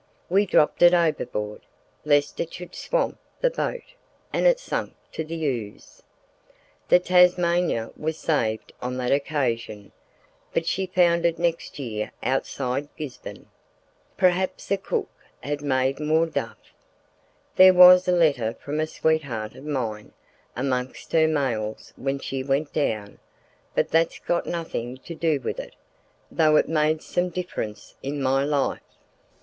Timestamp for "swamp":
2.73-3.19